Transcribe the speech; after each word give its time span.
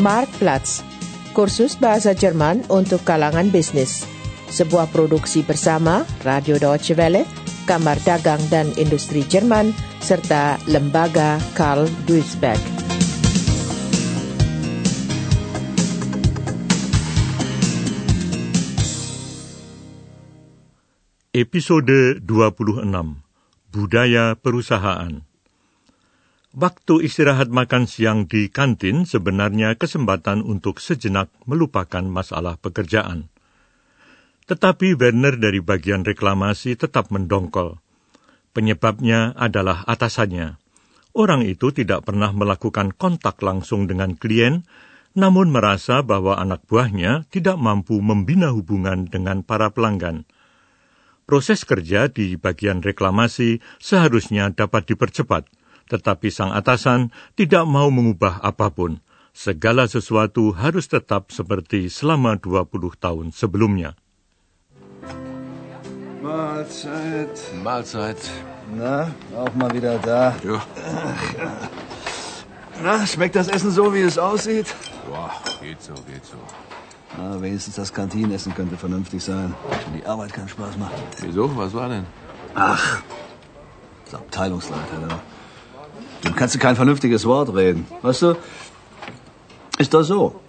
Marktplatz, 0.00 0.80
kursus 1.36 1.76
bahasa 1.76 2.16
Jerman 2.16 2.64
untuk 2.72 3.04
kalangan 3.04 3.52
bisnis. 3.52 4.08
Sebuah 4.48 4.88
produksi 4.88 5.44
bersama 5.44 6.08
Radio 6.24 6.56
Deutsche 6.56 6.96
Welle, 6.96 7.28
Kamar 7.68 8.00
Dagang 8.02 8.40
dan 8.48 8.72
Industri 8.80 9.22
Jerman, 9.28 9.76
serta 10.00 10.56
Lembaga 10.66 11.36
Karl 11.52 11.86
Duisberg. 12.08 12.58
Episode 21.30 22.18
26 22.26 22.90
Budaya 23.70 24.34
Perusahaan 24.34 25.29
Waktu 26.50 27.06
istirahat 27.06 27.46
makan 27.46 27.86
siang 27.86 28.26
di 28.26 28.50
kantin 28.50 29.06
sebenarnya 29.06 29.78
kesempatan 29.78 30.42
untuk 30.42 30.82
sejenak 30.82 31.30
melupakan 31.46 32.02
masalah 32.02 32.58
pekerjaan. 32.58 33.30
Tetapi 34.50 34.98
Werner 34.98 35.38
dari 35.38 35.62
bagian 35.62 36.02
reklamasi 36.02 36.74
tetap 36.74 37.14
mendongkol. 37.14 37.78
Penyebabnya 38.50 39.30
adalah 39.38 39.86
atasannya. 39.86 40.58
Orang 41.14 41.46
itu 41.46 41.70
tidak 41.70 42.02
pernah 42.02 42.34
melakukan 42.34 42.98
kontak 42.98 43.38
langsung 43.46 43.86
dengan 43.86 44.18
klien, 44.18 44.66
namun 45.14 45.54
merasa 45.54 46.02
bahwa 46.02 46.34
anak 46.34 46.66
buahnya 46.66 47.30
tidak 47.30 47.62
mampu 47.62 48.02
membina 48.02 48.50
hubungan 48.50 49.06
dengan 49.06 49.46
para 49.46 49.70
pelanggan– 49.70 50.26
Proses 51.30 51.62
kerja 51.62 52.10
di 52.10 52.34
bagian 52.34 52.82
reklamasi 52.82 53.62
seharusnya 53.78 54.50
dapat 54.50 54.90
dipercepat, 54.90 55.46
tetapi 55.90 56.30
sang 56.30 56.54
atasan 56.54 57.10
tidak 57.34 57.66
mau 57.66 57.90
mengubah 57.90 58.38
apapun. 58.40 59.02
Segala 59.34 59.90
sesuatu 59.90 60.54
harus 60.54 60.86
tetap 60.86 61.34
seperti 61.34 61.90
selama 61.90 62.38
20 62.38 62.94
tahun 62.98 63.26
sebelumnya. 63.34 63.98
Mahlzeit. 66.22 67.34
Mahlzeit. 67.64 68.20
Na, 68.70 69.10
auch 69.34 69.54
mal 69.54 69.72
wieder 69.74 69.98
da. 69.98 70.34
Ja. 70.46 70.62
Na, 72.82 73.06
schmeckt 73.06 73.34
das 73.34 73.48
Essen 73.48 73.70
so, 73.70 73.92
wie 73.92 74.02
es 74.02 74.18
aussieht? 74.18 74.74
Boah, 75.08 75.30
geht 75.60 75.82
so, 75.82 75.94
geht 76.06 76.24
so. 76.24 76.36
Na, 77.18 77.40
wenigstens 77.40 77.76
das 77.76 77.92
Kantinenessen 77.92 78.54
könnte 78.54 78.76
vernünftig 78.76 79.24
sein. 79.24 79.54
Wenn 79.84 80.00
die 80.00 80.06
Arbeit 80.06 80.32
keinen 80.32 80.48
Spaß 80.48 80.76
macht. 80.78 80.92
Wieso? 81.20 81.50
Was 81.56 81.74
war 81.74 81.88
denn? 81.88 82.06
Ach, 82.54 83.02
das 84.04 84.14
Abteilungsleiter 84.14 85.08
da. 85.08 85.18
Dem 86.24 86.36
kannst 86.36 86.54
du 86.54 86.58
kein 86.58 86.76
vernünftiges 86.76 87.24
Wort 87.26 87.54
reden. 87.54 87.86
Weißt 88.02 88.22
du, 88.22 88.36
ist 89.78 89.94
doch 89.94 90.02
so. 90.02 90.40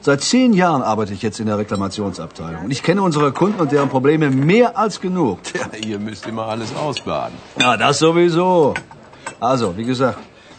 Seit 0.00 0.20
zehn 0.20 0.52
Jahren 0.52 0.82
arbeite 0.82 1.14
ich 1.14 1.22
jetzt 1.22 1.40
in 1.40 1.46
der 1.46 1.56
Reklamationsabteilung. 1.56 2.64
Und 2.64 2.70
ich 2.70 2.82
kenne 2.82 3.00
unsere 3.00 3.32
Kunden 3.32 3.58
und 3.58 3.72
deren 3.72 3.88
Probleme 3.88 4.28
mehr 4.30 4.76
als 4.76 5.00
genug. 5.00 5.38
Ja, 5.54 5.78
ihr 5.78 5.98
müsst 5.98 6.26
immer 6.26 6.46
alles 6.46 6.76
ausbaden. 6.76 7.38
Ja, 7.58 7.76
das 7.78 8.00
sowieso. 8.00 8.74
Also, 9.40 9.78
wie 9.78 9.84
gesagt, 9.84 10.18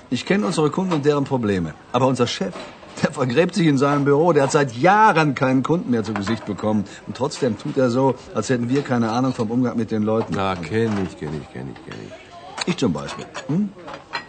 ich 0.09 0.25
kenne 0.25 0.47
unsere 0.47 0.71
Kunden 0.71 0.93
und 0.93 1.05
deren 1.05 1.25
Probleme. 1.25 1.75
Aber 1.91 2.07
unser 2.07 2.25
Chef, 2.25 2.55
der 3.03 3.11
vergräbt 3.11 3.53
sich 3.53 3.67
in 3.67 3.77
seinem 3.77 4.05
Büro. 4.05 4.33
Der 4.33 4.43
hat 4.43 4.51
seit 4.51 4.75
Jahren 4.75 5.35
keinen 5.35 5.61
Kunden 5.61 5.91
mehr 5.91 6.03
zu 6.03 6.13
Gesicht 6.13 6.45
bekommen. 6.45 6.85
Und 7.05 7.15
trotzdem 7.15 7.57
tut 7.59 7.77
er 7.77 7.91
so, 7.91 8.15
als 8.33 8.49
hätten 8.49 8.69
wir 8.69 8.81
keine 8.81 9.11
Ahnung 9.11 9.33
vom 9.33 9.51
Umgang 9.51 9.77
mit 9.77 9.91
den 9.91 10.01
Leuten. 10.01 10.33
Na, 10.35 10.55
kenn 10.55 10.91
ich, 11.05 11.19
kenn 11.19 11.39
ich, 11.39 11.53
kenn 11.53 11.69
ich, 11.71 11.85
kenn 11.85 11.99
ich. 12.07 12.67
Ich 12.67 12.77
zum 12.77 12.93
Beispiel. 12.93 13.25
Hm? 13.47 13.69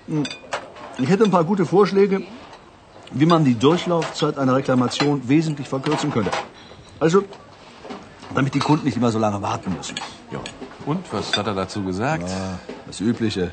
Hm. 0.06 0.24
Ich 0.98 1.08
hätte 1.08 1.24
ein 1.24 1.30
paar 1.30 1.44
gute 1.44 1.66
Vorschläge, 1.66 2.22
wie 3.12 3.26
man 3.26 3.44
die 3.44 3.54
Durchlaufzeit 3.54 4.38
einer 4.38 4.54
Reklamation 4.56 5.28
wesentlich 5.28 5.68
verkürzen 5.68 6.10
könnte. 6.10 6.30
Also, 7.00 7.24
damit 8.34 8.54
die 8.54 8.60
Kunden 8.60 8.86
nicht 8.86 8.96
immer 8.96 9.10
so 9.10 9.18
lange 9.18 9.42
warten 9.42 9.74
müssen. 9.76 9.96
Ja. 10.30 10.40
Und, 10.86 11.04
was 11.12 11.36
hat 11.36 11.46
er 11.46 11.54
dazu 11.54 11.82
gesagt? 11.82 12.28
Ja, 12.28 12.58
das 12.86 13.00
Übliche. 13.00 13.52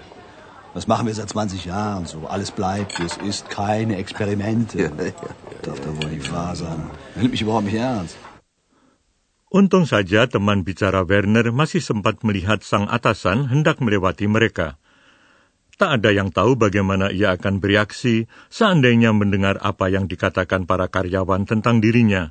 Das 0.73 0.87
machen 0.87 1.05
wir 1.05 1.13
seit 1.13 1.29
20 1.29 1.65
Jahren 1.65 2.05
so. 2.05 2.25
Alles 2.27 2.49
bleibt, 2.49 2.99
wie 2.99 3.05
es 3.05 3.17
ist. 3.17 3.49
Keine 3.49 3.97
Experimente. 3.97 4.77
Ja, 4.79 4.89
ja, 4.97 5.05
ja, 5.05 5.33
Darf 5.61 5.79
da 5.79 5.89
wohl 6.01 6.09
nicht 6.09 6.31
wahr 6.33 6.55
sein. 6.55 6.89
Er 7.15 7.21
nimmt 7.21 7.31
mich 7.31 7.41
überhaupt 7.41 7.65
nicht 7.65 7.75
ernst. 7.75 8.17
Untung 9.53 9.85
saja 9.85 10.25
teman 10.25 10.65
bicara 10.65 11.05
Werner 11.05 11.53
masih 11.53 11.85
sempat 11.85 12.25
melihat 12.25 12.65
sang 12.65 12.89
atasan 12.89 13.53
hendak 13.53 13.85
melewati 13.85 14.25
mereka. 14.25 14.81
Tak 15.73 15.89
ada 15.99 16.13
yang 16.13 16.29
tahu 16.29 16.53
bagaimana 16.53 17.09
ia 17.09 17.33
akan 17.33 17.57
bereaksi 17.57 18.29
seandainya 18.53 19.09
mendengar 19.09 19.57
apa 19.57 19.89
yang 19.89 20.05
dikatakan 20.05 20.69
para 20.69 20.85
karyawan 20.85 21.49
tentang 21.49 21.81
dirinya. 21.81 22.29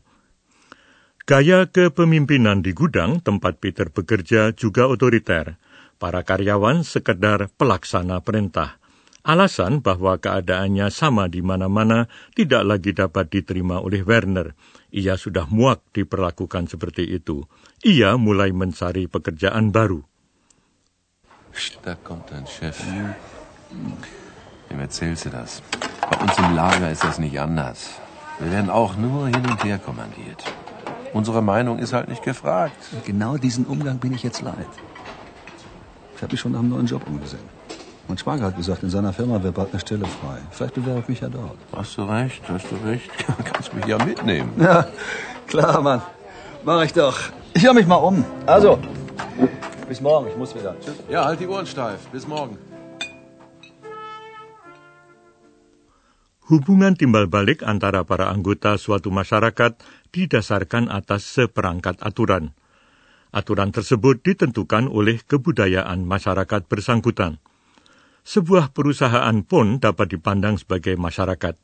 Gaya 1.27 1.67
kepemimpinan 1.71 2.63
di 2.63 2.75
gudang 2.75 3.23
tempat 3.23 3.59
Peter 3.59 3.91
bekerja 3.91 4.55
juga 4.55 4.87
otoriter. 4.91 5.59
Para 5.99 6.27
karyawan 6.27 6.83
sekedar 6.83 7.47
pelaksana 7.55 8.19
perintah. 8.23 8.83
Alasan 9.23 9.79
bahwa 9.87 10.19
keadaannya 10.19 10.91
sama 10.91 11.31
di 11.31 11.47
mana-mana 11.47 12.11
tidak 12.35 12.67
lagi 12.67 12.91
dapat 12.91 13.31
diterima 13.31 13.79
oleh 13.79 14.03
Werner. 14.03 14.59
Ia 14.91 15.15
sudah 15.15 15.47
muak 15.47 15.95
diperlakukan 15.95 16.67
seperti 16.67 17.07
itu. 17.07 17.47
Ia 17.87 18.19
mulai 18.19 18.51
mencari 18.51 19.07
pekerjaan 19.07 19.71
baru. 19.71 20.03
Da 21.85 21.95
kommt 22.03 22.33
Chef. 22.49 22.83
Wem 24.69 24.81
erzählst 24.81 25.27
du 25.27 25.31
das? 25.31 25.62
Bei 26.10 26.19
uns 26.19 26.37
im 26.38 26.55
Lager 26.55 26.91
ist 26.91 27.05
das 27.05 27.19
nicht 27.19 27.38
anders. 27.38 27.91
Wir 28.38 28.50
werden 28.50 28.71
auch 28.71 28.97
nur 28.97 29.27
hin 29.27 29.44
und 29.47 29.62
her 29.65 29.78
kommandiert. 29.78 30.43
Unsere 31.12 31.43
Meinung 31.43 31.78
ist 31.78 31.93
halt 31.93 32.09
nicht 32.09 32.22
gefragt. 32.22 32.77
Genau 33.05 33.37
diesen 33.37 33.66
Umgang 33.66 33.99
bin 33.99 34.15
ich 34.15 34.22
jetzt 34.22 34.41
leid. 34.41 34.66
Ich 36.16 36.22
habe 36.22 36.32
mich 36.32 36.41
schon 36.41 36.53
nach 36.53 36.61
einem 36.61 36.71
neuen 36.71 36.87
Job 36.87 37.03
umgesehen. 37.06 37.43
Mein 38.09 38.19
Schwager 38.19 38.44
hat 38.47 38.56
gesagt, 38.56 38.82
in 38.82 38.91
seiner 38.91 39.12
Firma 39.12 39.43
wäre 39.43 39.53
bald 39.53 39.71
eine 39.71 39.81
Stelle 39.81 40.06
frei. 40.06 40.38
Vielleicht 40.50 40.75
bewerbe 40.75 41.00
ich 41.00 41.09
mich 41.09 41.21
ja 41.21 41.28
dort. 41.28 41.56
Hast 41.77 41.97
du 41.97 42.03
recht, 42.03 42.43
hast 42.49 42.66
du 42.71 42.77
recht. 42.88 43.11
Kannst 43.44 43.75
mich 43.75 43.87
ja 43.87 44.03
mitnehmen. 44.03 44.53
Ja, 44.59 44.87
klar, 45.47 45.81
Mann. 45.82 46.03
Mach 46.65 46.82
ich 46.82 46.93
doch. 46.93 47.19
Ich 47.55 47.65
höre 47.65 47.75
mich 47.75 47.87
mal 47.87 47.97
um. 47.97 48.25
Also, 48.47 48.78
bis 49.88 50.00
morgen. 50.00 50.28
Ich 50.28 50.37
muss 50.37 50.55
wieder. 50.55 50.75
Tschüss. 50.81 50.94
Ja, 51.09 51.25
halt 51.25 51.41
die 51.41 51.47
Ohren 51.47 51.66
steif. 51.66 52.06
Bis 52.11 52.27
morgen. 52.27 52.56
Hubungan 56.51 56.99
timbal 56.99 57.31
balik 57.31 57.63
antara 57.63 58.03
para 58.03 58.27
anggota 58.27 58.75
suatu 58.75 59.15
masyarakat 59.15 59.79
didasarkan 60.11 60.91
atas 60.91 61.23
seperangkat 61.23 62.03
aturan. 62.03 62.51
Aturan 63.31 63.71
tersebut 63.71 64.27
ditentukan 64.27 64.91
oleh 64.91 65.23
kebudayaan 65.23 66.03
masyarakat 66.03 66.67
bersangkutan. 66.67 67.39
Sebuah 68.27 68.75
perusahaan 68.75 69.39
pun 69.47 69.79
dapat 69.79 70.19
dipandang 70.19 70.59
sebagai 70.59 70.99
masyarakat. 70.99 71.55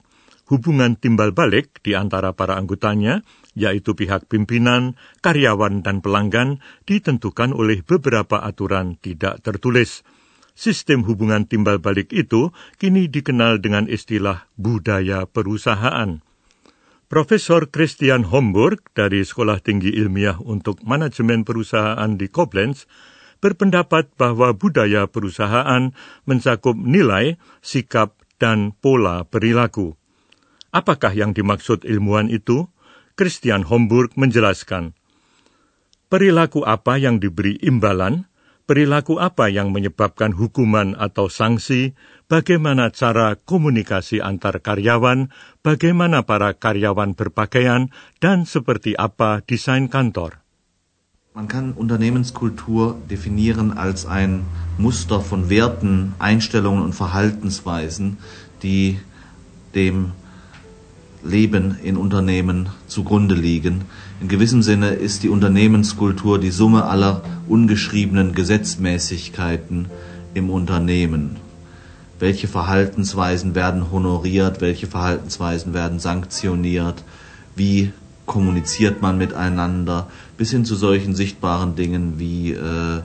Hubungan 0.48 0.94
timbal 0.96 1.34
balik 1.34 1.82
di 1.82 1.92
antara 1.98 2.32
para 2.32 2.54
anggotanya, 2.56 3.26
yaitu 3.58 3.92
pihak 3.98 4.30
pimpinan, 4.30 4.94
karyawan, 5.20 5.84
dan 5.84 6.00
pelanggan, 6.00 6.62
ditentukan 6.86 7.50
oleh 7.50 7.82
beberapa 7.82 8.40
aturan 8.40 8.96
tidak 8.96 9.42
tertulis. 9.44 10.06
Sistem 10.58 11.06
hubungan 11.06 11.46
timbal 11.46 11.78
balik 11.78 12.10
itu 12.10 12.50
kini 12.82 13.06
dikenal 13.06 13.62
dengan 13.62 13.86
istilah 13.86 14.50
budaya 14.58 15.22
perusahaan. 15.30 16.18
Profesor 17.06 17.70
Christian 17.70 18.26
Homburg 18.26 18.82
dari 18.90 19.22
Sekolah 19.22 19.62
Tinggi 19.62 19.94
Ilmiah 19.94 20.42
untuk 20.42 20.82
Manajemen 20.82 21.46
Perusahaan 21.46 22.10
di 22.18 22.26
Koblenz 22.26 22.90
berpendapat 23.38 24.10
bahwa 24.18 24.50
budaya 24.50 25.06
perusahaan 25.06 25.94
mencakup 26.26 26.74
nilai, 26.74 27.38
sikap, 27.62 28.18
dan 28.42 28.74
pola 28.74 29.22
perilaku. 29.22 29.94
Apakah 30.74 31.14
yang 31.14 31.38
dimaksud 31.38 31.86
ilmuwan 31.86 32.34
itu? 32.34 32.66
Christian 33.14 33.62
Homburg 33.66 34.18
menjelaskan. 34.18 34.94
Perilaku 36.10 36.62
apa 36.66 36.98
yang 36.98 37.22
diberi 37.22 37.58
imbalan, 37.62 38.27
perilaku 38.68 39.16
apa 39.16 39.48
yang 39.48 39.72
menyebabkan 39.72 40.36
hukuman 40.36 40.92
atau 40.92 41.32
sanksi, 41.32 41.96
bagaimana 42.28 42.92
cara 42.92 43.40
komunikasi 43.40 44.20
antar 44.20 44.60
karyawan, 44.60 45.32
bagaimana 45.64 46.28
para 46.28 46.52
karyawan 46.52 47.16
berpakaian, 47.16 47.88
dan 48.20 48.44
seperti 48.44 48.92
apa 48.92 49.40
desain 49.40 49.88
kantor. 49.88 50.44
Man 51.32 51.48
kann 51.48 51.72
Unternehmenskultur 51.72 53.00
definieren 53.08 53.72
als 53.72 54.04
ein 54.04 54.44
Muster 54.76 55.24
von 55.24 55.48
Werten, 55.48 56.12
Einstellungen 56.20 56.82
und 56.82 56.92
Verhaltensweisen, 56.92 58.20
die 58.60 59.00
dem 59.72 60.12
Leben 61.22 61.76
in 61.82 61.96
Unternehmen 61.96 62.68
zugrunde 62.86 63.34
liegen. 63.34 63.82
In 64.20 64.28
gewissem 64.28 64.62
Sinne 64.62 64.90
ist 64.90 65.22
die 65.22 65.28
Unternehmenskultur 65.28 66.38
die 66.38 66.50
Summe 66.50 66.84
aller 66.84 67.22
ungeschriebenen 67.48 68.34
Gesetzmäßigkeiten 68.34 69.86
im 70.34 70.50
Unternehmen. 70.50 71.36
welche 72.18 72.48
Verhaltensweisen 72.48 73.54
werden 73.54 73.90
honoriert, 73.90 74.60
welche 74.60 74.86
Verhaltensweisen 74.86 75.74
werden 75.74 75.98
sanktioniert, 75.98 77.04
wie 77.54 77.92
kommuniziert 78.26 79.00
man 79.00 79.18
miteinander, 79.18 80.08
bis 80.36 80.50
hin 80.50 80.64
zu 80.64 80.74
solchen 80.74 81.14
sichtbaren 81.14 81.76
Dingen 81.76 82.18
wie 82.18 82.52
äh, 82.52 83.00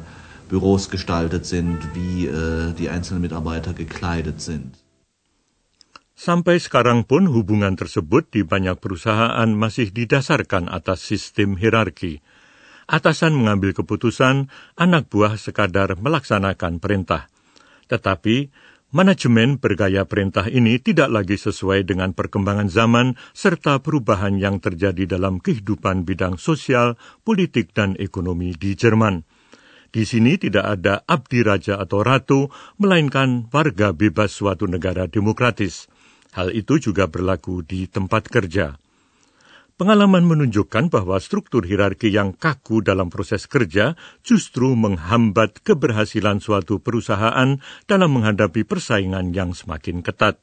Büros 0.49 0.89
gestaltet 0.89 1.45
sind, 1.45 1.79
wie 1.93 2.27
äh, 2.27 2.73
die 2.73 2.89
einzelnen 2.89 3.21
Mitarbeiter 3.21 3.73
gekleidet 3.73 4.41
sind. 4.41 4.82
Sampai 6.13 6.61
sekarang 6.61 7.09
pun 7.09 7.25
hubungan 7.25 7.73
tersebut 7.73 8.29
di 8.29 8.45
banyak 8.45 8.77
perusahaan 8.77 9.49
masih 9.49 9.89
didasarkan 9.89 10.69
atas 10.69 11.01
sistem 11.01 11.57
hierarki. 11.57 12.21
Atasan 12.85 13.33
mengambil 13.33 13.73
keputusan, 13.73 14.45
anak 14.77 15.09
buah 15.09 15.41
sekadar 15.41 15.97
melaksanakan 15.97 16.77
perintah. 16.77 17.33
Tetapi, 17.89 18.53
manajemen 18.93 19.57
bergaya 19.57 20.05
perintah 20.05 20.45
ini 20.45 20.77
tidak 20.77 21.09
lagi 21.09 21.33
sesuai 21.33 21.81
dengan 21.89 22.13
perkembangan 22.13 22.69
zaman 22.69 23.17
serta 23.33 23.81
perubahan 23.81 24.37
yang 24.37 24.61
terjadi 24.61 25.17
dalam 25.17 25.41
kehidupan 25.41 26.05
bidang 26.05 26.37
sosial, 26.37 26.93
politik, 27.25 27.73
dan 27.73 27.97
ekonomi 27.97 28.53
di 28.53 28.77
Jerman. 28.77 29.25
Di 29.93 30.09
sini 30.09 30.37
tidak 30.41 30.65
ada 30.77 31.01
abdi 31.05 31.45
raja 31.45 31.77
atau 31.77 32.01
ratu, 32.01 32.49
melainkan 32.81 33.49
warga 33.49 33.93
bebas 33.93 34.33
suatu 34.33 34.65
negara 34.65 35.05
demokratis. 35.05 35.89
Hal 36.33 36.49
itu 36.53 36.81
juga 36.81 37.05
berlaku 37.05 37.61
di 37.61 37.85
tempat 37.85 38.25
kerja. 38.29 38.77
Pengalaman 39.73 40.21
menunjukkan 40.25 40.93
bahwa 40.93 41.17
struktur 41.17 41.65
hierarki 41.65 42.13
yang 42.13 42.37
kaku 42.37 42.85
dalam 42.85 43.09
proses 43.09 43.49
kerja 43.49 43.97
justru 44.21 44.77
menghambat 44.77 45.65
keberhasilan 45.65 46.37
suatu 46.41 46.77
perusahaan 46.77 47.57
dalam 47.89 48.09
menghadapi 48.13 48.69
persaingan 48.69 49.33
yang 49.33 49.57
semakin 49.57 50.05
ketat 50.05 50.37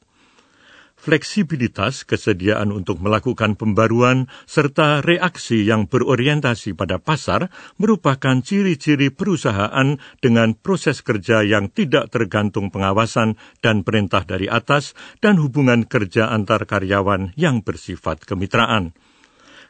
fleksibilitas, 1.01 2.05
kesediaan 2.05 2.69
untuk 2.69 3.01
melakukan 3.01 3.57
pembaruan, 3.57 4.29
serta 4.45 5.01
reaksi 5.01 5.65
yang 5.65 5.89
berorientasi 5.89 6.77
pada 6.77 7.01
pasar 7.01 7.49
merupakan 7.81 8.37
ciri-ciri 8.45 9.09
perusahaan 9.09 9.97
dengan 10.21 10.53
proses 10.53 11.01
kerja 11.01 11.41
yang 11.41 11.73
tidak 11.73 12.13
tergantung 12.13 12.69
pengawasan 12.69 13.35
dan 13.65 13.81
perintah 13.81 14.21
dari 14.21 14.45
atas 14.45 14.93
dan 15.17 15.41
hubungan 15.41 15.89
kerja 15.89 16.29
antar 16.29 16.69
karyawan 16.69 17.33
yang 17.33 17.65
bersifat 17.65 18.21
kemitraan. 18.21 18.93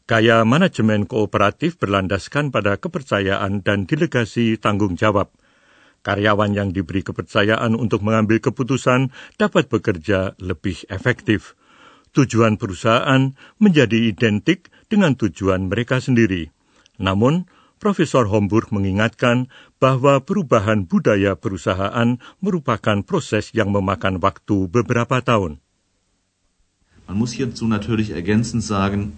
Gaya 0.04 0.44
manajemen 0.44 1.08
kooperatif 1.08 1.80
berlandaskan 1.80 2.52
pada 2.52 2.76
kepercayaan 2.76 3.64
dan 3.64 3.88
delegasi 3.88 4.60
tanggung 4.60 5.00
jawab– 5.00 5.32
karyawan 6.02 6.54
yang 6.54 6.70
diberi 6.74 7.06
kepercayaan 7.06 7.78
untuk 7.78 8.02
mengambil 8.02 8.42
keputusan 8.42 9.14
dapat 9.38 9.70
bekerja 9.70 10.38
lebih 10.42 10.86
efektif. 10.90 11.58
Tujuan 12.12 12.60
perusahaan 12.60 13.32
menjadi 13.58 14.12
identik 14.12 14.68
dengan 14.92 15.16
tujuan 15.16 15.72
mereka 15.72 16.04
sendiri. 16.04 16.52
Namun, 17.00 17.48
Profesor 17.82 18.30
Homburg 18.30 18.70
mengingatkan 18.70 19.50
bahwa 19.82 20.22
perubahan 20.22 20.86
budaya 20.86 21.34
perusahaan 21.34 22.22
merupakan 22.38 23.02
proses 23.02 23.50
yang 23.58 23.74
memakan 23.74 24.22
waktu 24.22 24.70
beberapa 24.70 25.18
tahun. 25.26 25.58
Man 27.10 27.18
muss 27.18 27.34
hierzu 27.34 27.66
natürlich 27.66 28.14
ergänzend 28.14 28.62
sagen, 28.62 29.18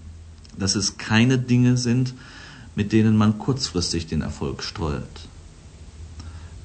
dass 0.56 0.80
es 0.80 0.96
keine 0.96 1.36
Dinge 1.36 1.76
sind, 1.76 2.16
mit 2.74 2.96
denen 2.96 3.20
man 3.20 3.36
kurzfristig 3.36 4.08
den 4.08 4.24
Erfolg 4.24 4.64
steuert. 4.64 5.33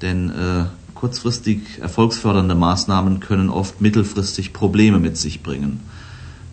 Denn 0.03 0.31
äh, 0.31 0.65
kurzfristig 0.95 1.61
erfolgsfördernde 1.81 2.55
Maßnahmen 2.55 3.21
können 3.21 3.51
oft 3.51 3.81
mittelfristig 3.81 4.53
Probleme 4.53 4.99
mit 4.99 5.17
sich 5.17 5.43
bringen. 5.43 5.81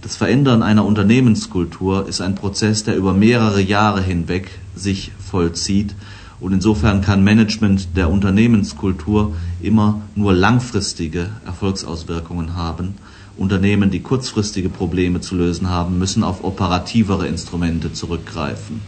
Das 0.02 0.16
Verändern 0.16 0.62
einer 0.62 0.86
Unternehmenskultur 0.86 2.08
ist 2.08 2.22
ein 2.22 2.36
Prozess, 2.36 2.84
der 2.84 2.96
über 2.96 3.14
mehrere 3.14 3.60
Jahre 3.60 4.04
hinweg 4.04 4.52
sich 4.76 5.12
vollzieht. 5.18 5.96
Und 6.40 6.54
insofern 6.54 7.02
kann 7.02 7.24
Management 7.24 7.98
der 7.98 8.12
Unternehmenskultur 8.12 9.34
immer 9.64 10.02
nur 10.16 10.34
langfristige 10.34 11.30
Erfolgsauswirkungen 11.46 12.56
haben. 12.56 12.96
Unternehmen, 13.36 13.90
die 13.90 14.02
kurzfristige 14.02 14.70
Probleme 14.70 15.22
zu 15.22 15.36
lösen 15.36 15.70
haben, 15.70 15.98
müssen 15.98 16.24
auf 16.24 16.44
operativere 16.44 17.28
Instrumente 17.28 17.92
zurückgreifen. 17.92 18.82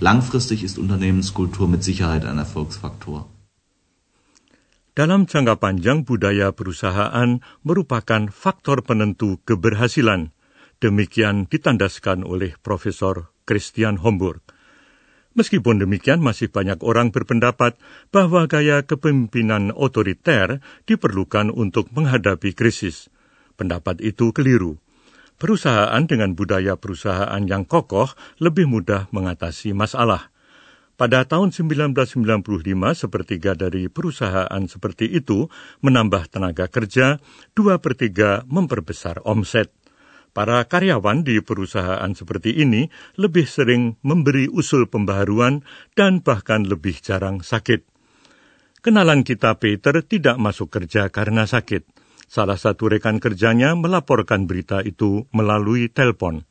Langfristig 0.00 0.64
ist 0.64 0.78
Unternehmenskultur 0.78 1.68
mit 1.68 1.84
Sicherheit 1.84 2.24
ein 2.24 2.38
Erfolgsfaktor. 2.38 3.26
Dalam 4.96 5.28
jangka 5.28 5.60
panjang, 5.60 6.08
budaya 6.08 6.56
perusahaan 6.56 7.44
merupakan 7.60 8.32
faktor 8.32 8.80
penentu 8.80 9.36
keberhasilan. 9.44 10.32
Demikian 10.80 11.44
ditandaskan 11.52 12.24
oleh 12.24 12.56
Profesor 12.64 13.28
Christian 13.44 14.00
Homburg. 14.00 14.40
Meskipun 15.36 15.84
demikian, 15.84 16.24
masih 16.24 16.48
banyak 16.48 16.80
orang 16.80 17.12
berpendapat 17.12 17.76
bahwa 18.08 18.48
gaya 18.48 18.88
kepemimpinan 18.88 19.68
otoriter 19.76 20.64
diperlukan 20.88 21.52
untuk 21.52 21.92
menghadapi 21.92 22.56
krisis. 22.56 23.12
Pendapat 23.60 24.00
itu 24.00 24.32
keliru. 24.32 24.80
Perusahaan 25.36 26.08
dengan 26.08 26.32
budaya 26.32 26.80
perusahaan 26.80 27.44
yang 27.44 27.68
kokoh 27.68 28.16
lebih 28.40 28.64
mudah 28.64 29.12
mengatasi 29.12 29.76
masalah. 29.76 30.32
Pada 30.96 31.28
tahun 31.28 31.52
1995, 31.52 32.40
sepertiga 32.96 33.52
dari 33.52 33.92
perusahaan 33.92 34.62
seperti 34.64 35.04
itu 35.12 35.44
menambah 35.84 36.32
tenaga 36.32 36.72
kerja, 36.72 37.20
dua 37.52 37.84
per 37.84 38.00
tiga 38.00 38.48
memperbesar 38.48 39.20
omset. 39.28 39.68
Para 40.32 40.64
karyawan 40.64 41.20
di 41.20 41.44
perusahaan 41.44 42.08
seperti 42.16 42.64
ini 42.64 42.88
lebih 43.20 43.44
sering 43.44 44.00
memberi 44.00 44.48
usul 44.48 44.88
pembaharuan 44.88 45.60
dan 45.92 46.24
bahkan 46.24 46.64
lebih 46.64 46.96
jarang 47.04 47.44
sakit. 47.44 47.84
Kenalan 48.80 49.20
kita 49.20 49.52
Peter 49.60 50.00
tidak 50.00 50.40
masuk 50.40 50.72
kerja 50.72 51.12
karena 51.12 51.44
sakit. 51.44 51.84
Salah 52.24 52.56
satu 52.56 52.88
rekan 52.88 53.20
kerjanya 53.20 53.76
melaporkan 53.76 54.48
berita 54.48 54.80
itu 54.80 55.28
melalui 55.36 55.92
telepon. 55.92 56.48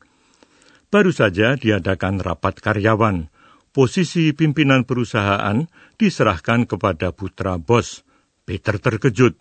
Baru 0.86 1.10
saja 1.10 1.58
diadakan 1.58 2.22
rapat 2.22 2.62
karyawan 2.62 3.34
posisi 3.76 4.32
pimpinan 4.32 4.88
perusahaan 4.88 5.68
diserahkan 6.00 6.64
kepada 6.64 7.12
putra 7.12 7.60
bos. 7.60 8.08
Peter 8.48 8.80
terkejut. 8.80 9.36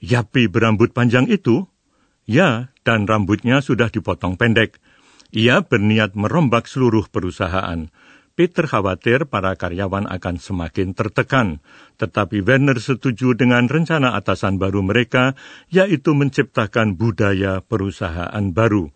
Yapi 0.00 0.48
berambut 0.48 0.96
panjang 0.96 1.28
itu? 1.28 1.68
Ya, 2.24 2.72
dan 2.80 3.04
rambutnya 3.04 3.60
sudah 3.60 3.92
dipotong 3.92 4.40
pendek. 4.40 4.80
Ia 5.36 5.60
berniat 5.60 6.16
merombak 6.16 6.64
seluruh 6.64 7.12
perusahaan. 7.12 7.92
Peter 8.34 8.64
khawatir 8.66 9.28
para 9.28 9.54
karyawan 9.54 10.10
akan 10.10 10.40
semakin 10.40 10.96
tertekan, 10.96 11.60
tetapi 12.00 12.42
Werner 12.42 12.80
setuju 12.80 13.36
dengan 13.36 13.70
rencana 13.70 14.16
atasan 14.18 14.58
baru 14.58 14.82
mereka, 14.82 15.38
yaitu 15.70 16.16
menciptakan 16.16 16.98
budaya 16.98 17.62
perusahaan 17.62 18.44
baru. 18.50 18.90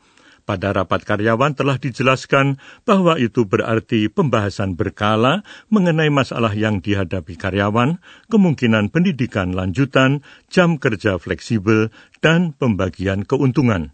Pada 0.48 0.72
rapat 0.72 1.04
karyawan 1.04 1.52
telah 1.52 1.76
dijelaskan 1.76 2.56
bahwa 2.88 3.20
itu 3.20 3.44
berarti 3.44 4.08
pembahasan 4.08 4.80
berkala 4.80 5.44
mengenai 5.68 6.08
masalah 6.08 6.56
yang 6.56 6.80
dihadapi 6.80 7.36
karyawan, 7.36 8.00
kemungkinan 8.32 8.88
pendidikan 8.88 9.52
lanjutan, 9.52 10.24
jam 10.48 10.80
kerja 10.80 11.20
fleksibel, 11.20 11.92
dan 12.24 12.56
pembagian 12.56 13.28
keuntungan. 13.28 13.92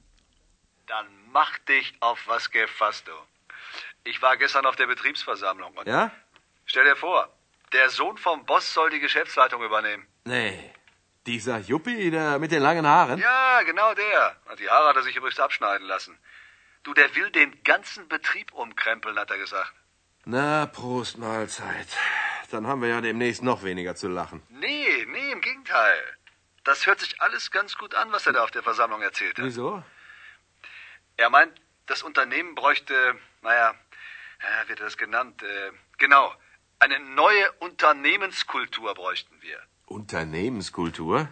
Dann 0.86 1.10
mach 1.34 1.58
dich 1.66 1.90
auf 1.98 2.22
was 2.30 2.46
gefasst, 2.54 3.10
du. 3.10 3.18
Ich 4.06 4.22
war 4.22 4.38
gestern 4.38 4.62
auf 4.62 4.78
der 4.78 4.86
Betriebsversammlung. 4.86 5.74
Und 5.74 5.90
Ja? 5.90 6.14
Stell 6.70 6.86
dir 6.86 6.94
vor, 6.94 7.34
der 7.74 7.90
Sohn 7.90 8.14
vom 8.14 8.46
Boss 8.46 8.70
soll 8.70 8.94
die 8.94 9.02
Geschäftsleitung 9.02 9.58
übernehmen. 9.58 10.06
Nee. 10.22 10.70
Dieser 11.26 11.58
Juppie 11.58 12.14
der 12.14 12.38
mit 12.38 12.52
den 12.52 12.62
langen 12.62 12.86
Haaren? 12.86 13.18
Ja, 13.18 13.62
genau 13.66 13.90
der. 13.94 14.36
Die 14.60 14.68
Haare 14.70 14.90
hat 14.90 14.96
er 14.96 15.02
sich 15.02 15.16
übrigens 15.16 15.40
abschneiden 15.40 15.88
lassen. 15.88 16.14
Du, 16.84 16.92
der 16.92 17.14
will 17.16 17.30
den 17.30 17.62
ganzen 17.64 18.08
Betrieb 18.08 18.52
umkrempeln, 18.52 19.18
hat 19.18 19.30
er 19.30 19.38
gesagt. 19.38 19.72
Na, 20.26 20.66
Prost 20.66 21.18
Mahlzeit. 21.18 21.88
Dann 22.50 22.66
haben 22.66 22.82
wir 22.82 22.88
ja 22.88 23.00
demnächst 23.00 23.42
noch 23.42 23.62
weniger 23.62 23.96
zu 23.96 24.08
lachen. 24.08 24.42
Nee, 24.50 25.06
nee, 25.08 25.32
im 25.32 25.40
Gegenteil. 25.40 25.98
Das 26.62 26.86
hört 26.86 27.00
sich 27.00 27.20
alles 27.20 27.50
ganz 27.50 27.76
gut 27.76 27.94
an, 27.94 28.12
was 28.12 28.26
er 28.26 28.34
da 28.34 28.44
auf 28.44 28.50
der 28.50 28.62
Versammlung 28.62 29.02
erzählt 29.02 29.38
hat. 29.38 29.44
Wieso? 29.44 29.82
Er 31.16 31.30
meint, 31.30 31.60
das 31.86 32.02
Unternehmen 32.02 32.54
bräuchte, 32.54 33.18
naja, 33.42 33.74
ja, 34.42 34.68
wird 34.68 34.80
das 34.80 34.96
genannt? 34.96 35.42
Äh, 35.42 35.72
genau, 35.98 36.34
eine 36.78 37.00
neue 37.00 37.50
Unternehmenskultur 37.60 38.94
bräuchten 38.94 39.40
wir. 39.40 39.58
Unternehmenskultur? 39.86 41.28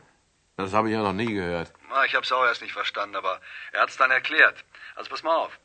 Das 0.56 0.72
habe 0.72 0.88
ich 0.88 0.94
ja 0.94 1.02
noch 1.02 1.12
nie 1.12 1.32
gehört. 1.32 1.72
Na, 1.88 2.04
ich 2.04 2.14
habe 2.14 2.24
es 2.24 2.32
auch 2.32 2.44
erst 2.44 2.62
nicht 2.62 2.72
verstanden, 2.72 3.16
aber 3.16 3.40
er 3.72 3.82
hat 3.82 3.90
es 3.90 3.96
dann 3.96 4.10
erklärt. 4.10 4.64
Also 4.94 5.10
pass 5.10 5.22
mal 5.22 5.34
auf. 5.34 5.58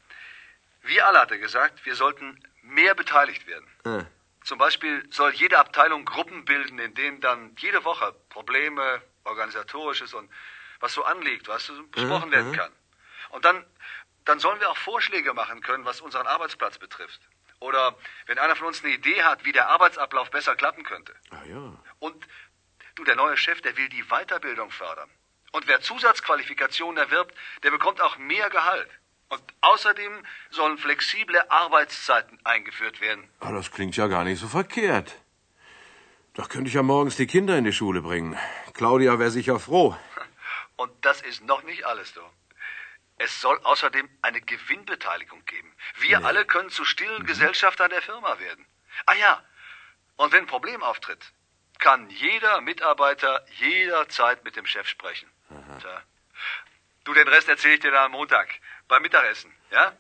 Wir 0.82 1.06
alle, 1.06 1.20
hat 1.20 1.32
er 1.32 1.38
gesagt, 1.38 1.86
wir 1.86 1.96
sollten 1.96 2.42
mehr 2.62 2.96
beteiligt 2.96 3.46
werden. 3.48 3.68
Äh. 3.86 4.06
Zum 4.44 4.58
Beispiel 4.58 5.06
soll 5.12 5.34
jede 5.34 5.60
Abteilung 5.60 6.06
Gruppen 6.06 6.46
bilden, 6.46 6.80
in 6.80 6.94
denen 6.94 7.20
dann 7.20 7.54
jede 7.58 7.84
Woche 7.84 8.16
Probleme, 8.30 9.02
organisatorisches 9.26 10.14
und 10.14 10.32
was 10.80 10.94
so 10.94 11.04
anliegt, 11.04 11.48
was 11.50 11.72
besprochen 11.92 12.32
werden 12.32 12.54
kann. 12.54 12.72
Und 13.30 13.44
dann, 13.44 13.66
dann 14.24 14.40
sollen 14.40 14.60
wir 14.62 14.70
auch 14.70 14.78
Vorschläge 14.78 15.34
machen 15.34 15.62
können, 15.62 15.84
was 15.84 16.00
unseren 16.00 16.28
Arbeitsplatz 16.28 16.78
betrifft. 16.78 17.20
Oder 17.60 17.96
wenn 18.28 18.38
einer 18.38 18.56
von 18.56 18.68
uns 18.68 18.84
eine 18.84 18.94
Idee 18.94 19.24
hat, 19.24 19.44
wie 19.44 19.52
der 19.52 19.68
Arbeitsablauf 19.68 20.30
besser 20.30 20.56
klappen 20.56 20.84
könnte. 20.84 21.14
Ah 21.32 21.44
ja. 21.46 21.74
Und 22.00 22.28
du, 22.98 23.04
der 23.04 23.16
neue 23.16 23.38
Chef, 23.38 23.62
der 23.62 23.78
will 23.78 23.90
die 23.90 24.04
Weiterbildung 24.04 24.72
fördern. 24.72 25.10
Und 25.52 25.68
wer 25.68 25.82
Zusatzqualifikationen 25.82 26.98
erwirbt, 26.98 27.36
der 27.64 27.72
bekommt 27.72 28.02
auch 28.02 28.18
mehr 28.18 28.50
Gehalt. 28.50 28.90
Und 29.30 29.42
außerdem 29.62 30.26
sollen 30.50 30.78
flexible 30.78 31.42
Arbeitszeiten 31.50 32.40
eingeführt 32.44 33.02
werden. 33.02 33.30
Ah, 33.40 33.52
das 33.52 33.72
klingt 33.72 33.98
ja 33.98 34.08
gar 34.08 34.24
nicht 34.24 34.40
so 34.40 34.48
verkehrt. 34.48 35.14
Da 36.34 36.46
könnte 36.46 36.68
ich 36.70 36.76
ja 36.76 36.84
morgens 36.84 37.16
die 37.16 37.28
Kinder 37.28 37.58
in 37.58 37.64
die 37.64 37.74
Schule 37.74 38.02
bringen. 38.02 38.38
Claudia 38.74 39.20
wäre 39.20 39.32
sicher 39.32 39.60
froh. 39.60 39.98
Und 40.76 40.92
das 41.02 41.22
ist 41.22 41.44
noch 41.44 41.64
nicht 41.64 41.86
alles, 41.86 42.14
du. 42.14 42.22
Es 43.18 43.42
soll 43.42 43.60
außerdem 43.64 44.08
eine 44.22 44.42
Gewinnbeteiligung 44.42 45.44
geben. 45.46 45.74
Wir 45.98 46.24
alle 46.24 46.46
können 46.46 46.70
zu 46.70 46.86
stillen 46.86 47.26
Gesellschaftern 47.26 47.90
der 47.90 48.04
Firma 48.04 48.38
werden. 48.40 48.66
Ah 49.08 49.16
ja, 49.16 49.44
und 50.18 50.32
wenn 50.32 50.44
ein 50.44 50.48
Problem 50.48 50.84
auftritt, 50.84 51.34
kann 51.80 52.10
jeder 52.10 52.62
Mitarbeiter 52.62 53.42
jederzeit 53.60 54.44
mit 54.44 54.56
dem 54.56 54.66
Chef 54.66 54.88
sprechen. 54.88 55.30
Tja. 55.80 56.02
Du, 57.04 57.14
den 57.14 57.28
Rest 57.28 57.48
erzähle 57.48 57.76
ich 57.76 57.80
dir 57.80 57.92
dann 57.92 58.12
am 58.12 58.12
Montag 58.12 58.48
beim 58.88 59.02
Mittagessen, 59.02 59.52
ja? 59.72 59.96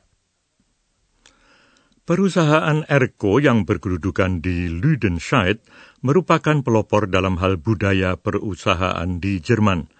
Perusahaan 2.07 2.87
Erko 2.87 3.35
yang 3.35 3.67
berkedudukan 3.67 4.39
di 4.39 4.71
Lüdenscheid 4.71 5.59
merupakan 5.99 6.63
pelopor 6.63 7.11
dalam 7.11 7.35
hal 7.43 7.59
budaya 7.59 8.15
perusahaan 8.15 9.19
di 9.19 9.43
Jerman. 9.43 9.91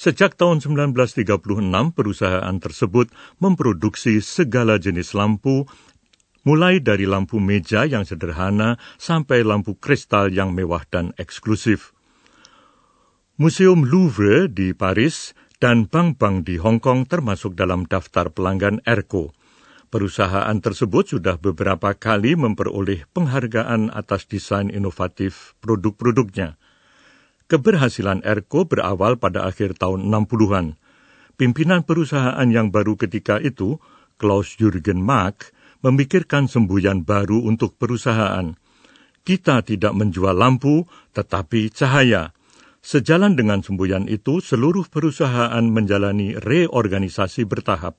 Sejak 0.00 0.40
tahun 0.40 0.58
1936, 0.64 1.44
perusahaan 1.92 2.56
tersebut 2.58 3.12
memproduksi 3.38 4.18
segala 4.24 4.80
jenis 4.80 5.12
lampu, 5.12 5.68
mulai 6.44 6.78
dari 6.78 7.08
lampu 7.08 7.40
meja 7.40 7.88
yang 7.88 8.04
sederhana 8.04 8.76
sampai 9.00 9.40
lampu 9.42 9.74
kristal 9.80 10.28
yang 10.30 10.52
mewah 10.52 10.84
dan 10.92 11.16
eksklusif. 11.16 11.96
Museum 13.40 13.82
Louvre 13.82 14.46
di 14.46 14.70
Paris 14.76 15.34
dan 15.58 15.88
bank-bank 15.88 16.44
di 16.46 16.60
Hong 16.60 16.78
Kong 16.78 17.08
termasuk 17.08 17.56
dalam 17.56 17.88
daftar 17.88 18.30
pelanggan 18.30 18.84
Erko. 18.84 19.32
Perusahaan 19.88 20.58
tersebut 20.58 21.16
sudah 21.16 21.38
beberapa 21.38 21.94
kali 21.94 22.34
memperoleh 22.34 23.06
penghargaan 23.14 23.94
atas 23.94 24.26
desain 24.26 24.68
inovatif 24.68 25.54
produk-produknya. 25.62 26.58
Keberhasilan 27.46 28.26
Erko 28.26 28.66
berawal 28.66 29.16
pada 29.22 29.46
akhir 29.46 29.78
tahun 29.78 30.10
60-an. 30.10 30.74
Pimpinan 31.38 31.86
perusahaan 31.86 32.46
yang 32.50 32.74
baru 32.74 32.98
ketika 32.98 33.38
itu, 33.38 33.78
Klaus 34.18 34.58
Jürgen 34.58 34.98
Mark, 34.98 35.53
memikirkan 35.84 36.48
semboyan 36.48 37.04
baru 37.04 37.44
untuk 37.44 37.76
perusahaan. 37.76 38.56
Kita 39.20 39.60
tidak 39.60 39.92
menjual 39.92 40.32
lampu, 40.32 40.88
tetapi 41.12 41.68
cahaya. 41.68 42.32
Sejalan 42.84 43.36
dengan 43.36 43.60
semboyan 43.60 44.08
itu, 44.08 44.40
seluruh 44.40 44.88
perusahaan 44.88 45.64
menjalani 45.64 46.36
reorganisasi 46.40 47.44
bertahap. 47.44 47.96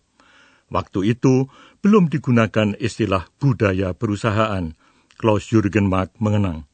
Waktu 0.70 1.14
itu, 1.18 1.46
belum 1.82 2.10
digunakan 2.10 2.74
istilah 2.78 3.30
budaya 3.38 3.94
perusahaan. 3.94 4.74
Klaus 5.18 5.50
Jürgen 5.54 5.90
Mark 5.90 6.18
mengenang. 6.18 6.66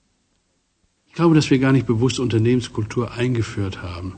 Ich 1.12 1.20
glaube, 1.20 1.36
dass 1.36 1.51
wir 1.51 1.60
gar 1.60 1.75
nicht 1.75 1.88
bewusst 1.88 2.24
Unternehmenskultur 2.24 3.12
eingeführt 3.12 3.84
haben, 3.84 4.15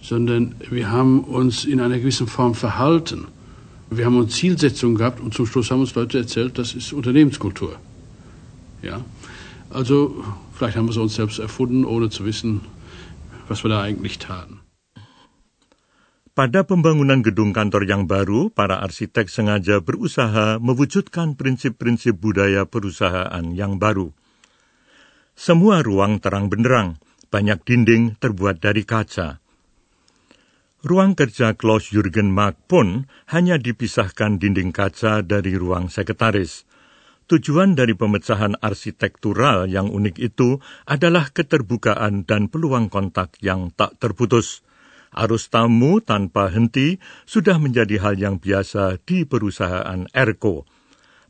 sondern 0.00 0.54
wir 0.70 0.90
haben 0.90 1.26
uns 1.26 1.66
in 1.66 1.82
einer 1.82 1.98
gewissen 1.98 2.30
Form 2.30 2.54
verhalten. 2.54 3.26
Wir 3.90 4.04
haben 4.04 4.18
uns 4.18 4.36
Zielsetzungen 4.36 4.96
gehabt 4.96 5.20
und 5.20 5.32
zum 5.32 5.46
Schluss 5.46 5.70
haben 5.70 5.80
uns 5.80 5.94
Leute 5.94 6.18
erzählt, 6.18 6.58
das 6.58 6.74
ist 6.74 6.92
Unternehmenskultur. 6.92 7.80
Ja, 8.82 9.00
also 9.70 10.24
vielleicht 10.52 10.76
haben 10.76 10.86
wir 10.86 10.92
es 10.92 11.00
uns 11.00 11.14
selbst 11.16 11.38
erfunden, 11.38 11.84
ohne 11.84 12.10
zu 12.10 12.24
wissen, 12.24 12.60
was 13.48 13.64
wir 13.64 13.70
da 13.70 13.80
eigentlich 13.82 14.18
taten. 14.18 14.60
Pada 16.38 16.62
pembangunan 16.62 17.18
gedung 17.18 17.50
kantor 17.50 17.82
yang 17.82 18.06
baru, 18.06 18.46
para 18.46 18.78
arsitek 18.78 19.26
sengaja 19.26 19.82
berusaha 19.82 20.62
mewujudkan 20.62 21.34
prinsip-prinsip 21.34 22.14
budaya 22.14 22.62
perusahaan 22.62 23.42
yang 23.58 23.82
baru. 23.82 24.14
Semua 25.34 25.82
ruang 25.82 26.22
terang 26.22 26.46
benderang, 26.46 27.02
banyak 27.34 27.58
dinding 27.66 28.22
terbuat 28.22 28.62
dari 28.62 28.86
kaca. 28.86 29.42
Ruang 30.78 31.18
kerja 31.18 31.58
Klaus 31.58 31.90
Jürgen 31.90 32.30
Mark 32.30 32.54
pun 32.70 33.10
hanya 33.34 33.58
dipisahkan 33.58 34.38
dinding 34.38 34.70
kaca 34.70 35.26
dari 35.26 35.58
ruang 35.58 35.90
sekretaris. 35.90 36.70
Tujuan 37.26 37.74
dari 37.74 37.98
pemecahan 37.98 38.54
arsitektural 38.62 39.66
yang 39.66 39.90
unik 39.90 40.22
itu 40.22 40.62
adalah 40.86 41.34
keterbukaan 41.34 42.22
dan 42.30 42.46
peluang 42.46 42.94
kontak 42.94 43.34
yang 43.42 43.74
tak 43.74 43.98
terputus. 43.98 44.62
Arus 45.10 45.50
tamu 45.50 45.98
tanpa 45.98 46.46
henti 46.46 47.02
sudah 47.26 47.58
menjadi 47.58 47.98
hal 47.98 48.14
yang 48.14 48.38
biasa 48.38 49.02
di 49.02 49.26
perusahaan 49.26 50.06
Erko. 50.14 50.62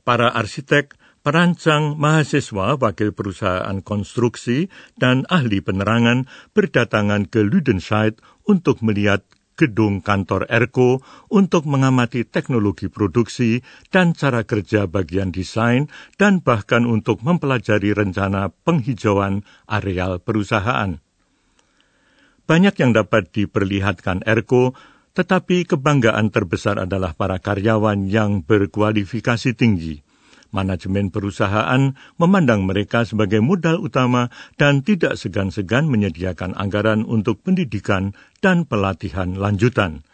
Para 0.05 0.29
arsitek 0.29 1.01
Perancang, 1.19 1.99
mahasiswa, 1.99 2.79
wakil 2.79 3.13
perusahaan 3.13 3.85
konstruksi, 3.85 4.71
dan 4.97 5.29
ahli 5.29 5.61
penerangan 5.61 6.31
berdatangan 6.57 7.29
ke 7.29 7.45
Ludenscheid 7.45 8.17
untuk 8.49 8.81
melihat 8.81 9.27
gedung 9.59 9.99
kantor 10.01 10.47
Erko 10.47 11.03
untuk 11.29 11.67
mengamati 11.67 12.23
teknologi 12.23 12.87
produksi 12.87 13.61
dan 13.91 14.15
cara 14.15 14.47
kerja 14.47 14.87
bagian 14.87 15.35
desain 15.35 15.91
dan 16.15 16.39
bahkan 16.39 16.87
untuk 16.87 17.21
mempelajari 17.27 17.91
rencana 17.91 18.55
penghijauan 18.63 19.43
areal 19.67 20.23
perusahaan. 20.23 21.03
Banyak 22.49 22.75
yang 22.81 22.97
dapat 22.97 23.29
diperlihatkan 23.35 24.25
Erko, 24.25 24.73
tetapi 25.13 25.67
kebanggaan 25.69 26.31
terbesar 26.33 26.79
adalah 26.79 27.13
para 27.13 27.43
karyawan 27.43 28.07
yang 28.07 28.47
berkualifikasi 28.47 29.53
tinggi 29.53 30.08
manajemen 30.51 31.13
perusahaan 31.13 31.93
memandang 32.17 32.65
mereka 32.65 33.05
sebagai 33.05 33.45
modal 33.45 33.81
utama 33.81 34.33
dan 34.57 34.81
tidak 34.81 35.21
segan-segan 35.21 35.89
menyediakan 35.89 36.57
anggaran 36.57 37.05
untuk 37.05 37.41
pendidikan 37.45 38.17
dan 38.41 38.65
pelatihan 38.65 39.37
lanjutan. 39.37 40.05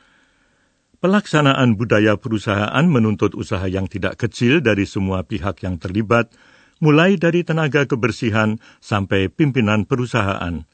Pelaksanaan 0.99 1.77
budaya 1.77 2.17
perusahaan 2.17 2.85
menuntut 2.89 3.37
usaha 3.37 3.65
yang 3.69 3.85
tidak 3.85 4.17
kecil 4.17 4.65
dari 4.65 4.89
semua 4.89 5.21
pihak 5.21 5.61
yang 5.61 5.77
terlibat, 5.77 6.33
mulai 6.81 7.21
dari 7.21 7.45
tenaga 7.45 7.85
kebersihan 7.85 8.57
sampai 8.81 9.29
pimpinan 9.29 9.85
perusahaan. 9.85 10.65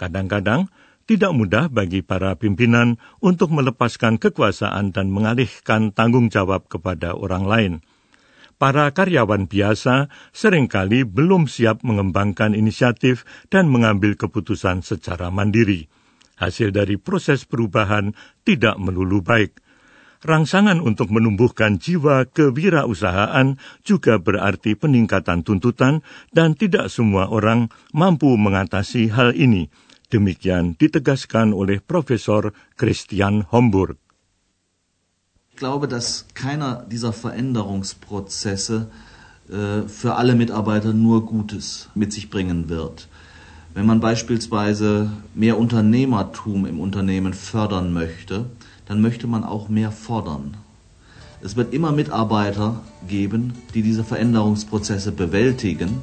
Kadang-kadang, 0.00 0.72
tidak 1.04 1.36
mudah 1.36 1.68
bagi 1.68 2.00
para 2.00 2.32
pimpinan 2.32 2.96
untuk 3.20 3.52
melepaskan 3.52 4.16
kekuasaan 4.16 4.96
dan 4.96 5.12
mengalihkan 5.12 5.92
tanggung 5.92 6.32
jawab 6.32 6.64
kepada 6.72 7.12
orang 7.12 7.44
lain 7.44 7.74
para 8.56 8.90
karyawan 8.90 9.50
biasa 9.50 10.08
sering 10.30 10.70
kali 10.70 11.02
belum 11.04 11.50
siap 11.50 11.82
mengembangkan 11.82 12.54
inisiatif 12.54 13.26
dan 13.50 13.68
mengambil 13.68 14.14
keputusan 14.14 14.82
secara 14.82 15.28
mandiri. 15.28 15.90
Hasil 16.34 16.74
dari 16.74 16.98
proses 16.98 17.46
perubahan 17.46 18.12
tidak 18.42 18.74
melulu 18.82 19.22
baik. 19.22 19.62
Rangsangan 20.24 20.80
untuk 20.80 21.12
menumbuhkan 21.12 21.76
jiwa 21.76 22.24
kewirausahaan 22.32 23.60
juga 23.84 24.16
berarti 24.16 24.72
peningkatan 24.72 25.44
tuntutan 25.44 26.00
dan 26.32 26.56
tidak 26.56 26.88
semua 26.88 27.28
orang 27.28 27.68
mampu 27.92 28.32
mengatasi 28.32 29.12
hal 29.12 29.36
ini. 29.36 29.68
Demikian 30.08 30.80
ditegaskan 30.80 31.52
oleh 31.52 31.84
Profesor 31.84 32.56
Christian 32.80 33.44
Homburg. 33.52 34.03
Ich 35.54 35.60
glaube, 35.60 35.86
dass 35.86 36.26
keiner 36.34 36.84
dieser 36.90 37.12
Veränderungsprozesse 37.12 38.88
äh, 39.48 39.86
für 39.86 40.16
alle 40.16 40.34
Mitarbeiter 40.34 40.92
nur 40.92 41.26
Gutes 41.26 41.88
mit 41.94 42.12
sich 42.12 42.28
bringen 42.28 42.68
wird. 42.68 43.06
Wenn 43.72 43.86
man 43.86 44.00
beispielsweise 44.00 45.12
mehr 45.32 45.56
Unternehmertum 45.56 46.66
im 46.66 46.80
Unternehmen 46.80 47.34
fördern 47.34 47.92
möchte, 47.92 48.46
dann 48.86 49.00
möchte 49.00 49.28
man 49.28 49.44
auch 49.44 49.68
mehr 49.68 49.92
fordern. 49.92 50.56
Es 51.40 51.54
wird 51.54 51.72
immer 51.72 51.92
Mitarbeiter 51.92 52.80
geben, 53.06 53.52
die 53.74 53.82
diese 53.82 54.02
Veränderungsprozesse 54.02 55.12
bewältigen. 55.12 56.02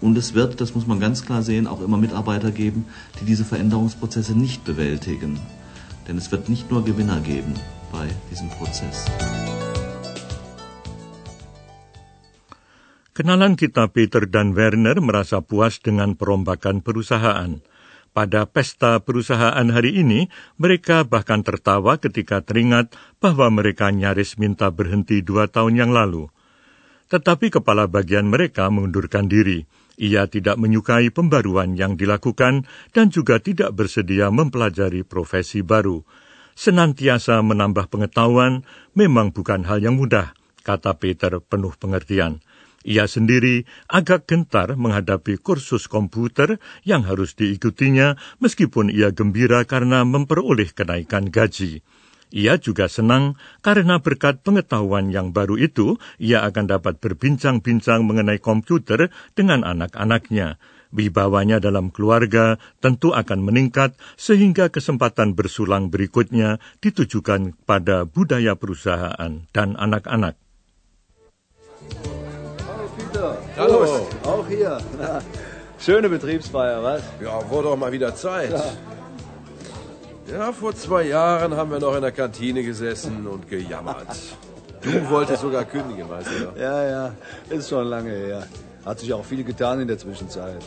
Und 0.00 0.16
es 0.16 0.32
wird, 0.32 0.62
das 0.62 0.74
muss 0.74 0.86
man 0.86 1.00
ganz 1.00 1.22
klar 1.22 1.42
sehen, 1.42 1.66
auch 1.66 1.82
immer 1.82 1.98
Mitarbeiter 1.98 2.50
geben, 2.50 2.86
die 3.20 3.26
diese 3.26 3.44
Veränderungsprozesse 3.44 4.32
nicht 4.32 4.64
bewältigen. 4.64 5.38
Denn 6.08 6.16
es 6.16 6.32
wird 6.32 6.48
nicht 6.48 6.70
nur 6.70 6.82
Gewinner 6.82 7.20
geben 7.20 7.56
bei 7.92 8.08
diesem 8.30 8.50
Prozess. 8.54 9.06
Kenalan 13.16 13.56
kita 13.56 13.88
Peter 13.88 14.28
dan 14.28 14.52
Werner 14.52 15.00
merasa 15.00 15.40
puas 15.40 15.80
dengan 15.80 16.20
perombakan 16.20 16.84
perusahaan. 16.84 17.64
Pada 18.12 18.44
pesta 18.44 19.00
perusahaan 19.00 19.68
hari 19.72 20.00
ini, 20.00 20.28
mereka 20.60 21.04
bahkan 21.04 21.40
tertawa 21.40 21.96
ketika 21.96 22.44
teringat 22.44 22.92
bahwa 23.20 23.48
mereka 23.48 23.88
nyaris 23.92 24.36
minta 24.36 24.68
berhenti 24.68 25.24
dua 25.24 25.48
tahun 25.48 25.80
yang 25.80 25.92
lalu. 25.96 26.28
Tetapi 27.08 27.52
kepala 27.52 27.88
bagian 27.88 28.28
mereka 28.28 28.68
mengundurkan 28.68 29.28
diri. 29.28 29.64
Ia 29.96 30.28
tidak 30.28 30.60
menyukai 30.60 31.08
pembaruan 31.08 31.72
yang 31.72 31.96
dilakukan 31.96 32.68
dan 32.92 33.08
juga 33.08 33.40
tidak 33.40 33.72
bersedia 33.72 34.28
mempelajari 34.28 35.08
profesi 35.08 35.64
baru. 35.64 36.04
Senantiasa 36.56 37.44
menambah 37.44 37.92
pengetahuan 37.92 38.64
memang 38.96 39.28
bukan 39.28 39.68
hal 39.68 39.84
yang 39.84 40.00
mudah, 40.00 40.32
kata 40.64 40.96
Peter 40.96 41.36
penuh 41.44 41.76
pengertian. 41.76 42.40
Ia 42.80 43.04
sendiri 43.04 43.68
agak 43.92 44.24
gentar 44.24 44.72
menghadapi 44.72 45.36
kursus 45.36 45.84
komputer 45.84 46.56
yang 46.80 47.04
harus 47.04 47.36
diikutinya 47.36 48.16
meskipun 48.40 48.88
ia 48.88 49.12
gembira 49.12 49.68
karena 49.68 50.00
memperoleh 50.08 50.72
kenaikan 50.72 51.28
gaji. 51.28 51.84
Ia 52.32 52.56
juga 52.56 52.88
senang 52.88 53.36
karena 53.60 54.00
berkat 54.00 54.40
pengetahuan 54.40 55.12
yang 55.12 55.36
baru 55.36 55.60
itu, 55.60 56.00
ia 56.16 56.40
akan 56.42 56.72
dapat 56.72 56.98
berbincang-bincang 57.04 58.02
mengenai 58.02 58.40
komputer 58.40 59.12
dengan 59.36 59.62
anak-anaknya. 59.62 60.56
Wibawanya 60.94 61.58
dalam 61.58 61.90
keluarga 61.90 62.60
tentu 62.78 63.10
akan 63.12 63.42
meningkat 63.42 63.98
sehingga 64.14 64.70
kesempatan 64.70 65.34
bersulang 65.34 65.90
berikutnya 65.90 66.62
ditujukan 66.82 67.58
pada 67.66 68.06
budaya 68.06 68.54
perusahaan 68.54 69.46
dan 69.50 69.68
anak-anak. 69.74 70.38
Hallo. 73.56 73.80
Oh, 73.80 74.28
auch 74.28 74.46
hier. 74.48 74.76
Na, 75.00 75.24
schöne 75.80 76.08
Betriebsfeier, 76.08 76.82
was? 76.84 77.02
Ja, 77.24 77.40
wurde 77.48 77.68
doch 77.68 77.76
mal 77.76 77.90
wieder 77.90 78.14
Zeit. 78.14 78.52
Ja. 78.52 78.64
ja, 80.28 80.52
vor 80.52 80.74
zwei 80.76 81.08
Jahren 81.08 81.56
haben 81.56 81.70
wir 81.70 81.80
noch 81.80 81.96
in 81.96 82.02
der 82.02 82.12
Kantine 82.12 82.62
gesessen 82.62 83.26
und 83.26 83.48
gejammert. 83.48 84.12
Du 84.82 85.10
wolltest 85.10 85.40
sogar 85.40 85.64
kündigen, 85.64 86.08
weißt 86.08 86.30
du. 86.30 86.60
Ja, 86.60 86.84
ja, 86.84 87.04
ist 87.48 87.68
schon 87.70 87.86
lange 87.88 88.10
her. 88.10 88.46
Hat 88.86 89.00
sich 89.00 89.12
auch 89.12 89.24
viel 89.24 89.42
getan 89.42 89.80
in 89.80 89.88
der 89.88 89.98
Zwischenzeit. 89.98 90.64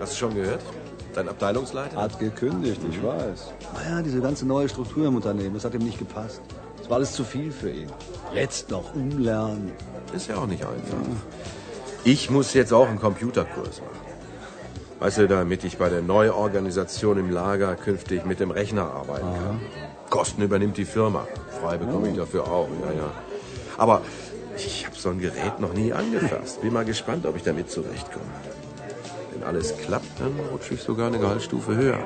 Hast 0.00 0.14
du 0.14 0.16
schon 0.16 0.34
gehört? 0.34 0.60
Dein 1.14 1.28
Abteilungsleiter? 1.28 1.96
Hat 1.96 2.18
gekündigt, 2.18 2.80
ich 2.90 3.00
weiß. 3.00 3.52
Naja, 3.72 4.02
diese 4.02 4.20
ganze 4.20 4.44
neue 4.46 4.68
Struktur 4.68 5.06
im 5.06 5.14
Unternehmen, 5.14 5.54
das 5.54 5.64
hat 5.64 5.72
ihm 5.72 5.84
nicht 5.84 6.00
gepasst. 6.00 6.40
Das 6.76 6.90
war 6.90 6.96
alles 6.96 7.12
zu 7.12 7.22
viel 7.22 7.52
für 7.52 7.70
ihn. 7.70 7.88
Jetzt 8.34 8.68
noch 8.70 8.94
umlernen. 8.96 9.70
Ist 10.12 10.28
ja 10.28 10.38
auch 10.38 10.48
nicht 10.48 10.62
einfach. 10.64 10.98
Ich 12.02 12.30
muss 12.30 12.52
jetzt 12.52 12.72
auch 12.72 12.88
einen 12.88 12.98
Computerkurs 12.98 13.80
machen. 13.80 14.06
Weißt 14.98 15.18
du, 15.18 15.28
damit 15.28 15.62
ich 15.62 15.78
bei 15.78 15.88
der 15.88 16.02
Neuorganisation 16.02 17.16
im 17.16 17.30
Lager 17.30 17.76
künftig 17.76 18.26
mit 18.26 18.40
dem 18.40 18.50
Rechner 18.50 18.90
arbeiten 18.90 19.26
kann. 19.26 19.60
Kosten 20.10 20.42
übernimmt 20.42 20.76
die 20.78 20.84
Firma. 20.84 21.28
Frei 21.60 21.76
bekomme 21.76 22.08
ich 22.08 22.16
dafür 22.16 22.44
auch, 22.48 22.68
ja, 22.82 22.92
ja. 22.92 23.10
Aber 23.78 24.02
ich 24.56 24.85
so 25.06 25.12
ein 25.12 25.20
Gerät 25.20 25.60
noch 25.60 25.72
nie 25.72 25.92
angefasst. 25.92 26.60
Bin 26.62 26.72
mal 26.72 26.84
gespannt, 26.84 27.26
ob 27.26 27.36
ich 27.36 27.44
damit 27.44 27.70
zurechtkomme. 27.70 28.24
Wenn 29.32 29.44
alles 29.44 29.76
klappt, 29.76 30.18
dann 30.18 30.32
rutsche 30.50 30.74
ich 30.74 30.82
sogar 30.82 31.06
eine 31.06 31.20
Gehaltsstufe 31.20 31.76
höher. 31.76 31.98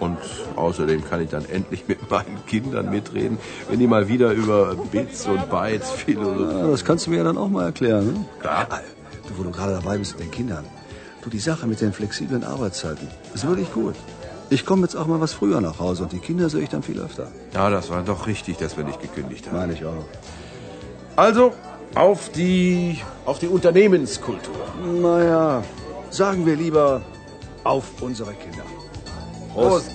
Und 0.00 0.18
außerdem 0.54 1.02
kann 1.08 1.22
ich 1.22 1.30
dann 1.30 1.48
endlich 1.48 1.88
mit 1.88 2.10
meinen 2.10 2.44
Kindern 2.46 2.90
mitreden, 2.90 3.38
wenn 3.70 3.78
die 3.78 3.86
mal 3.86 4.06
wieder 4.06 4.32
über 4.32 4.74
Bits 4.92 5.26
und 5.26 5.48
Bytes 5.48 5.92
philosophieren. 5.92 6.58
Ja, 6.58 6.70
das 6.72 6.84
kannst 6.84 7.06
du 7.06 7.10
mir 7.10 7.16
ja 7.18 7.24
dann 7.24 7.38
auch 7.38 7.48
mal 7.48 7.64
erklären. 7.64 8.06
Ne? 8.06 8.24
Klar. 8.40 8.66
Du, 9.26 9.38
wo 9.38 9.42
du 9.42 9.50
gerade 9.50 9.72
dabei 9.72 9.96
bist 9.96 10.18
mit 10.18 10.24
den 10.24 10.30
Kindern. 10.30 10.66
Du, 11.22 11.30
die 11.30 11.38
Sache 11.38 11.66
mit 11.66 11.80
den 11.80 11.94
flexiblen 11.94 12.44
Arbeitszeiten 12.44 13.08
ist 13.32 13.46
wirklich 13.46 13.72
gut. 13.72 13.94
Ich 14.50 14.66
komme 14.66 14.82
jetzt 14.82 14.94
auch 14.94 15.06
mal 15.06 15.22
was 15.22 15.32
früher 15.32 15.62
nach 15.62 15.78
Hause 15.78 16.02
und 16.02 16.12
die 16.12 16.18
Kinder 16.18 16.50
sehe 16.50 16.64
ich 16.64 16.68
dann 16.68 16.82
viel 16.82 17.00
öfter. 17.00 17.28
Ja, 17.54 17.70
das 17.70 17.88
war 17.88 18.02
doch 18.02 18.26
richtig, 18.26 18.58
dass 18.58 18.76
wir 18.76 18.84
nicht 18.84 19.00
gekündigt 19.00 19.46
haben. 19.46 19.56
Meine 19.56 19.72
ich 19.72 19.86
auch. 19.86 20.04
Also, 21.16 21.54
auf 21.94 22.30
die, 22.30 23.00
auf 23.24 23.38
die 23.38 23.48
Unternehmenskultur. 23.48 24.54
Naja, 24.84 25.62
sagen 26.10 26.44
wir 26.46 26.56
lieber 26.56 27.02
auf 27.62 27.84
unsere 28.00 28.34
Kinder. 28.34 28.64
Prost. 29.52 29.90